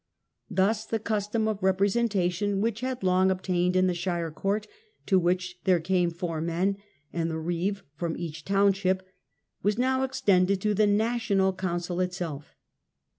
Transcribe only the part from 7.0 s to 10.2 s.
and the reeve from each township, was now